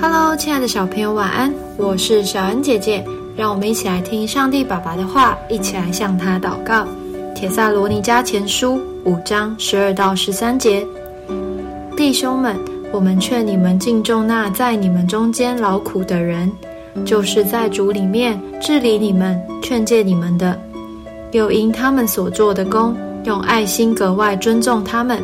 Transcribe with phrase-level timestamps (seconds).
[0.00, 1.52] Hello，亲爱的小朋友，晚安！
[1.76, 3.04] 我是小恩姐姐，
[3.36, 6.86] 让我们一起来听上帝爸爸的话，一起来向他祷告。
[7.34, 10.86] 铁萨罗尼迦前书五章十二到十三节，
[11.96, 12.56] 弟兄们，
[12.92, 16.50] 我们劝你们敬重那在你们中间劳苦的人，
[17.04, 20.58] 就是在主里面治理你们、劝诫你们的，
[21.32, 25.22] 又因他们所做的工，用爱心格外尊重他们。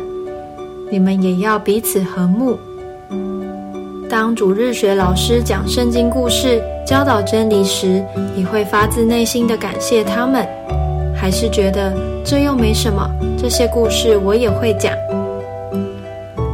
[0.91, 2.57] 你们也要彼此和睦。
[4.09, 8.03] 当主日学老师讲圣经故事、教导真理时，
[8.35, 10.43] 你会发自内心的感谢他们，
[11.15, 11.93] 还是觉得
[12.25, 13.07] 这又没什么？
[13.37, 14.91] 这些故事我也会讲。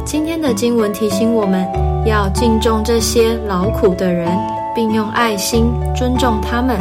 [0.04, 1.66] 今天的经文提醒我们
[2.04, 4.28] 要敬重这些劳苦的人，
[4.74, 5.64] 并用爱心
[5.96, 6.78] 尊重他们，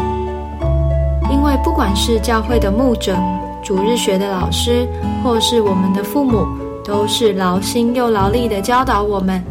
[1.32, 3.16] 因为不管是教会的牧者、
[3.64, 4.86] 主日学的老师，
[5.24, 6.46] 或是我们的父母，
[6.84, 9.42] 都是劳心又劳力的教导我们。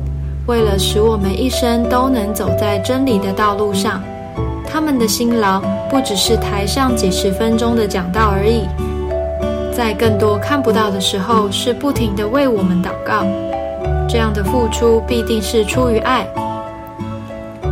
[0.47, 4.03] 为了使我们一生都能走在真理的道路上，
[4.67, 8.65] 他们的辛劳不只是台上几十分钟的讲道而已，
[9.75, 13.25] 在更多看不到的时候，是不停的为我们祷告。
[14.07, 16.27] 这样的付出必定是出于爱，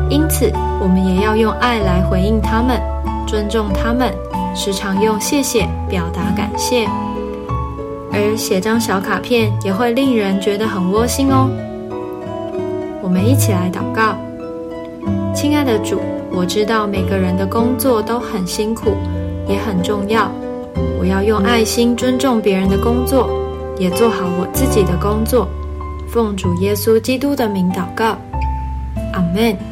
[0.09, 2.81] 因此我们也要用爱来回应他们，
[3.27, 4.11] 尊重他们，
[4.57, 6.89] 时常用谢谢表达感谢，
[8.11, 11.51] 而写张小卡片也会令人觉得很窝心哦。
[13.03, 14.17] 我们一起来祷告，
[15.35, 16.01] 亲爱的主，
[16.31, 18.97] 我知道每个人的工作都很辛苦，
[19.49, 20.31] 也很重要。
[21.01, 23.29] 我要用爱心尊重别人的工作，
[23.77, 25.49] 也做好我自己的工作。
[26.09, 28.17] 奉主耶稣基督的名祷告，
[29.13, 29.72] 阿门。